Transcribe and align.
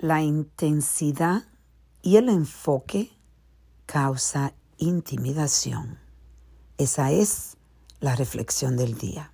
La 0.00 0.22
intensidad 0.22 1.42
y 2.02 2.18
el 2.18 2.28
enfoque 2.28 3.10
causa 3.84 4.52
intimidación. 4.76 5.98
Esa 6.76 7.10
es 7.10 7.56
la 7.98 8.14
reflexión 8.14 8.76
del 8.76 8.96
día. 8.96 9.32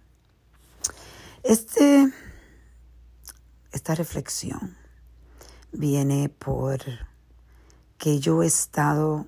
Este, 1.43 2.11
esta 3.73 3.95
reflexión 3.95 4.75
viene 5.71 6.31
por 6.31 6.81
que 7.99 8.19
yo 8.19 8.43
he 8.43 8.47
estado 8.47 9.27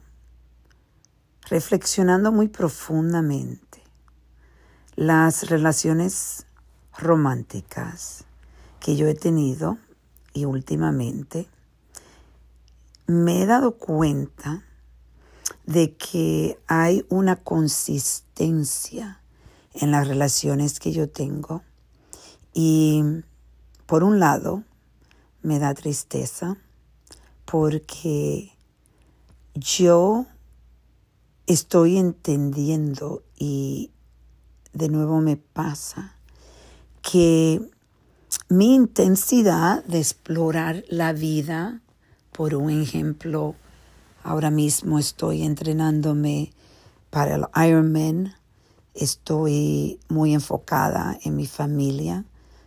reflexionando 1.50 2.32
muy 2.32 2.48
profundamente 2.48 3.82
las 4.94 5.50
relaciones 5.50 6.46
románticas 6.96 8.24
que 8.80 8.96
yo 8.96 9.06
he 9.06 9.14
tenido 9.14 9.76
y 10.36 10.44
últimamente 10.44 11.48
me 13.06 13.40
he 13.40 13.46
dado 13.46 13.78
cuenta 13.78 14.62
de 15.64 15.96
que 15.96 16.58
hay 16.66 17.06
una 17.08 17.36
consistencia 17.36 19.22
en 19.72 19.92
las 19.92 20.06
relaciones 20.06 20.78
que 20.78 20.92
yo 20.92 21.08
tengo 21.08 21.62
y 22.52 23.02
por 23.86 24.04
un 24.04 24.20
lado 24.20 24.62
me 25.40 25.58
da 25.58 25.72
tristeza 25.72 26.58
porque 27.46 28.52
yo 29.54 30.26
estoy 31.46 31.96
entendiendo 31.96 33.22
y 33.38 33.90
de 34.74 34.90
nuevo 34.90 35.22
me 35.22 35.38
pasa 35.38 36.14
que 37.00 37.70
mi 38.48 38.76
intensidad 38.76 39.84
de 39.86 39.98
explorar 39.98 40.84
la 40.88 41.12
vida, 41.12 41.80
por 42.30 42.54
un 42.54 42.70
ejemplo, 42.70 43.56
ahora 44.22 44.50
mismo 44.50 45.00
estoy 45.00 45.42
entrenándome 45.42 46.52
para 47.10 47.34
el 47.34 47.44
Ironman, 47.68 48.34
estoy 48.94 49.98
muy 50.08 50.32
enfocada 50.32 51.18
en 51.24 51.34
mi 51.34 51.46
familia, 51.46 52.24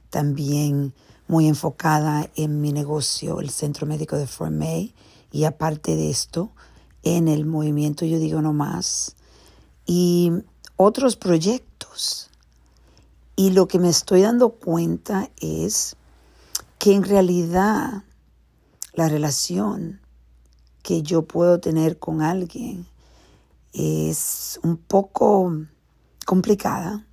también 0.09 0.93
muy 1.29 1.47
enfocada 1.47 2.29
en 2.35 2.59
mi 2.59 2.73
negocio, 2.73 3.39
el 3.39 3.49
Centro 3.49 3.87
Médico 3.87 4.17
de 4.17 4.27
Fort 4.27 4.53
y 5.31 5.43
aparte 5.45 5.95
de 5.95 6.09
esto, 6.09 6.51
en 7.03 7.29
el 7.29 7.45
movimiento 7.45 8.05
Yo 8.05 8.19
Digo 8.19 8.41
No 8.41 8.51
Más 8.51 9.15
y 9.85 10.31
otros 10.75 11.15
proyectos. 11.15 12.28
Y 13.39 13.51
lo 13.51 13.69
que 13.69 13.79
me 13.79 13.87
estoy 13.87 14.23
dando 14.23 14.49
cuenta 14.49 15.29
es 15.39 15.95
que 16.77 16.93
en 16.93 17.05
realidad 17.05 18.03
la 18.91 19.07
relación 19.07 20.01
que 20.83 21.03
yo 21.03 21.21
puedo 21.21 21.61
tener 21.61 21.99
con 21.99 22.21
alguien 22.21 22.85
es 23.71 24.59
un 24.61 24.75
poco 24.75 25.55
complicada 26.25 27.07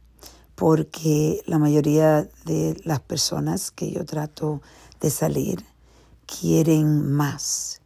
porque 0.56 1.44
la 1.46 1.60
mayoría 1.60 2.28
de 2.44 2.76
las 2.82 2.98
personas 2.98 3.70
que 3.70 3.92
yo 3.92 4.04
trato 4.04 4.62
de 5.00 5.10
salir 5.10 5.64
quieren 6.26 7.12
más 7.12 7.82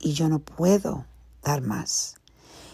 y 0.00 0.12
yo 0.12 0.28
no 0.28 0.40
puedo 0.40 1.06
dar 1.40 1.62
más. 1.62 2.16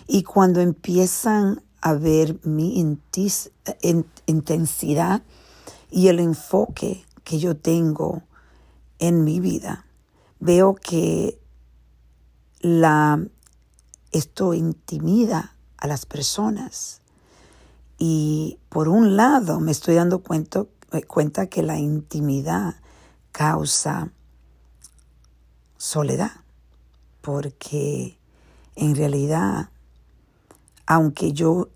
Y 0.06 0.22
cuando 0.22 0.62
empiezan 0.62 1.62
a 1.82 1.92
ver 1.94 2.38
mi 2.44 2.80
intensidad 4.26 5.22
y 5.90 6.08
el 6.08 6.20
enfoque 6.20 7.04
que 7.24 7.38
yo 7.38 7.56
tengo 7.56 8.22
en 8.98 9.24
mi 9.24 9.40
vida, 9.40 9.84
veo 10.40 10.74
que 10.74 11.38
la 12.60 13.20
esto 14.12 14.54
intimida 14.54 15.56
a 15.76 15.86
las 15.86 16.06
personas. 16.06 17.00
Y 17.98 18.58
por 18.68 18.88
un 18.88 19.16
lado 19.16 19.58
me 19.58 19.72
estoy 19.72 19.96
dando 19.96 20.22
cuenta, 20.22 20.64
cuenta 21.08 21.46
que 21.46 21.62
la 21.62 21.78
intimidad 21.78 22.76
causa 23.32 24.12
soledad, 25.78 26.32
porque 27.22 28.18
en 28.76 28.94
realidad, 28.94 29.70
aunque 30.86 31.32
yo 31.32 31.68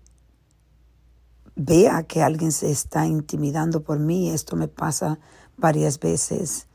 vea 1.55 2.03
que 2.03 2.21
alguien 2.21 2.51
se 2.51 2.71
está 2.71 3.05
intimidando 3.07 3.81
por 3.81 3.99
mí, 3.99 4.29
esto 4.29 4.55
me 4.55 4.67
pasa 4.67 5.19
varias 5.57 5.99
veces, 5.99 6.67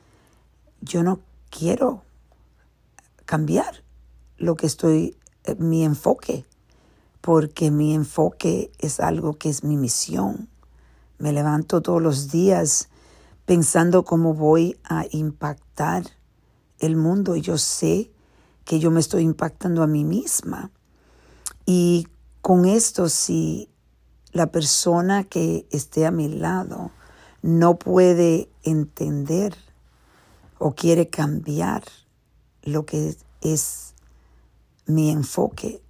yo 0.80 1.02
no 1.02 1.20
quiero 1.50 2.02
cambiar 3.24 3.84
lo 4.36 4.56
que 4.56 4.66
estoy, 4.66 5.16
eh, 5.44 5.54
mi 5.54 5.84
enfoque, 5.84 6.44
porque 7.20 7.70
mi 7.70 7.94
enfoque 7.94 8.72
es 8.78 8.98
algo 8.98 9.34
que 9.34 9.48
es 9.48 9.62
mi 9.62 9.76
misión. 9.76 10.48
Me 11.18 11.32
levanto 11.32 11.80
todos 11.80 12.02
los 12.02 12.32
días 12.32 12.88
pensando 13.44 14.04
cómo 14.04 14.34
voy 14.34 14.76
a 14.82 15.06
impactar 15.10 16.02
el 16.80 16.96
mundo 16.96 17.36
y 17.36 17.40
yo 17.40 17.58
sé 17.58 18.10
que 18.64 18.80
yo 18.80 18.90
me 18.90 18.98
estoy 18.98 19.22
impactando 19.22 19.84
a 19.84 19.86
mí 19.86 20.04
misma. 20.04 20.72
Y 21.64 22.08
con 22.42 22.64
esto, 22.64 23.08
si 23.08 23.68
la 24.32 24.48
persona 24.48 25.22
que 25.22 25.64
esté 25.70 26.06
a 26.06 26.10
mi 26.10 26.28
lado 26.28 26.90
no 27.40 27.78
puede 27.78 28.48
entender 28.64 29.56
o 30.58 30.74
quiere 30.74 31.08
cambiar 31.08 31.84
lo 32.62 32.84
que 32.84 33.16
es 33.42 33.94
mi 34.86 35.10
enfoque, 35.10 35.82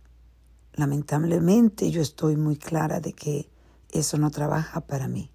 lamentablemente 0.74 1.90
yo 1.90 2.02
estoy 2.02 2.36
muy 2.36 2.56
clara 2.56 3.00
de 3.00 3.14
que 3.14 3.48
eso 3.90 4.18
no 4.18 4.30
trabaja 4.30 4.82
para 4.82 5.08
mí. 5.08 5.30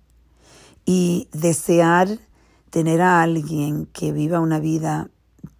Y 0.85 1.29
desear 1.31 2.19
tener 2.69 3.01
a 3.01 3.23
alguien 3.23 3.87
que 3.87 4.11
viva 4.11 4.39
una 4.39 4.59
vida 4.59 5.09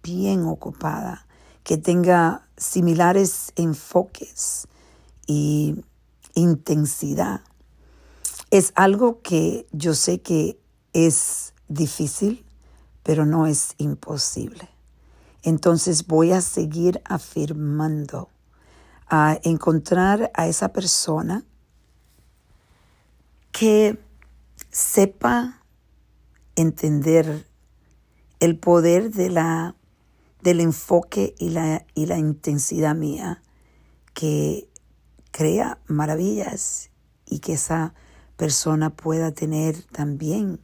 bien 0.04 0.44
ocupada, 0.44 1.26
que 1.64 1.78
tenga 1.78 2.48
similares 2.56 3.52
enfoques 3.56 4.68
y 5.28 5.84
intensidad. 6.34 7.42
Es 8.50 8.72
algo 8.74 9.22
que 9.22 9.68
yo 9.70 9.94
sé 9.94 10.20
que 10.20 10.58
es 10.92 11.54
difícil, 11.68 12.44
pero 13.04 13.24
no 13.26 13.46
es 13.46 13.74
imposible. 13.76 14.68
Entonces 15.44 16.06
voy 16.06 16.32
a 16.32 16.40
seguir 16.40 17.00
afirmando, 17.04 18.30
a 19.08 19.38
encontrar 19.44 20.32
a 20.34 20.48
esa 20.48 20.72
persona 20.72 21.44
que 23.52 23.98
sepa 24.70 25.62
entender 26.56 27.46
el 28.40 28.58
poder 28.58 29.10
de 29.10 29.30
la 29.30 29.74
del 30.42 30.60
enfoque 30.60 31.34
y 31.38 31.50
la, 31.50 31.84
y 31.94 32.06
la 32.06 32.18
intensidad 32.18 32.94
mía 32.94 33.42
que 34.14 34.67
crea 35.30 35.78
maravillas 35.86 36.90
y 37.26 37.40
que 37.40 37.54
esa 37.54 37.94
persona 38.36 38.90
pueda 38.90 39.32
tener 39.32 39.82
también 39.84 40.60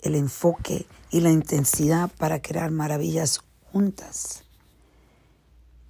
el 0.00 0.14
enfoque 0.14 0.86
y 1.10 1.20
la 1.20 1.30
intensidad 1.30 2.10
para 2.18 2.40
crear 2.40 2.70
maravillas 2.70 3.40
juntas. 3.72 4.44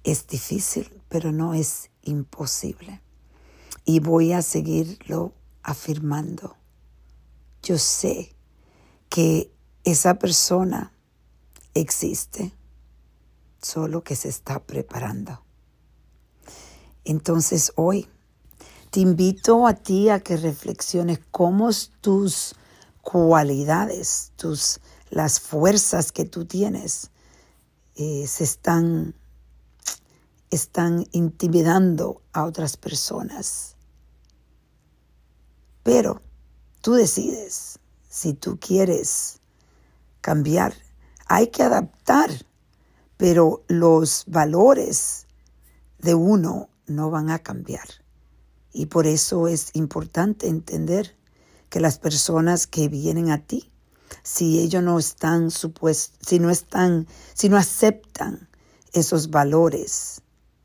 Es 0.03 0.27
difícil, 0.27 1.01
pero 1.09 1.31
no 1.31 1.53
es 1.53 1.91
imposible. 2.03 3.01
Y 3.85 3.99
voy 3.99 4.33
a 4.33 4.41
seguirlo 4.41 5.33
afirmando. 5.61 6.55
Yo 7.61 7.77
sé 7.77 8.33
que 9.09 9.51
esa 9.83 10.15
persona 10.15 10.93
existe 11.73 12.53
solo 13.61 14.03
que 14.03 14.15
se 14.15 14.29
está 14.29 14.59
preparando. 14.59 15.43
Entonces 17.09 17.73
hoy 17.75 18.07
te 18.91 18.99
invito 18.99 19.65
a 19.65 19.73
ti 19.73 20.09
a 20.09 20.19
que 20.19 20.37
reflexiones 20.37 21.19
cómo 21.31 21.71
tus 22.01 22.53
cualidades, 23.01 24.31
tus, 24.35 24.79
las 25.09 25.39
fuerzas 25.39 26.11
que 26.11 26.25
tú 26.25 26.45
tienes, 26.45 27.09
eh, 27.95 28.27
se 28.27 28.43
están, 28.43 29.15
están 30.51 31.03
intimidando 31.11 32.21
a 32.31 32.45
otras 32.45 32.77
personas. 32.77 33.75
Pero 35.81 36.21
tú 36.81 36.93
decides 36.93 37.79
si 38.07 38.35
tú 38.35 38.59
quieres 38.59 39.39
cambiar. 40.21 40.75
Hay 41.25 41.47
que 41.47 41.63
adaptar 41.63 42.29
pero 43.17 43.63
los 43.67 44.25
valores 44.27 45.25
de 45.97 46.13
uno 46.13 46.69
no 46.89 47.09
van 47.09 47.29
a 47.29 47.39
cambiar. 47.39 47.87
Y 48.73 48.87
por 48.87 49.07
eso 49.07 49.47
es 49.47 49.71
importante 49.75 50.47
entender 50.47 51.17
que 51.69 51.79
las 51.79 51.99
personas 51.99 52.67
que 52.67 52.87
vienen 52.87 53.31
a 53.31 53.45
ti 53.45 53.71
si 54.23 54.59
ellos 54.59 54.83
no 54.83 54.99
están 54.99 55.51
supuestos, 55.51 56.19
si 56.27 56.39
no 56.39 56.49
están, 56.49 57.07
si 57.33 57.49
no 57.49 57.57
aceptan 57.57 58.49
esos 58.93 59.29
valores, 59.29 60.21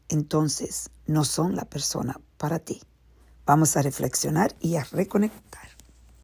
entonces 0.08 0.90
no 1.06 1.24
son 1.24 1.56
la 1.56 1.64
persona 1.64 2.20
para 2.36 2.58
ti. 2.58 2.82
Vamos 3.46 3.76
a 3.76 3.82
reflexionar 3.82 4.54
y 4.60 4.76
a 4.76 4.84
reconectar. 4.84 5.73